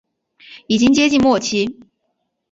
[0.65, 1.79] 已经接近末期